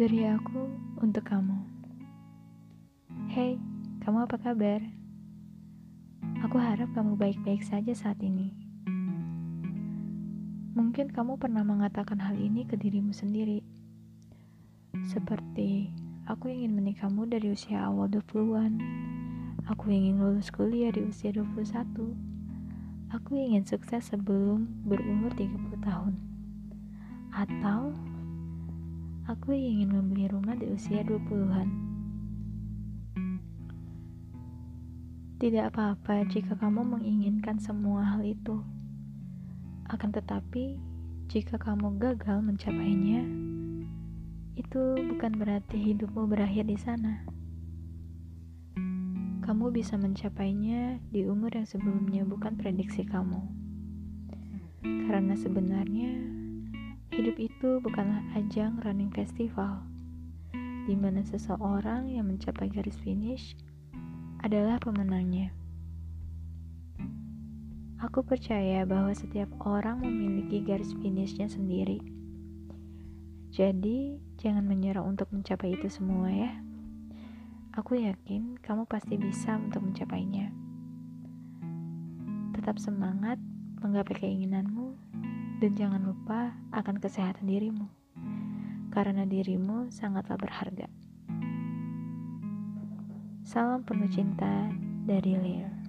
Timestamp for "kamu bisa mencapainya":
49.46-50.98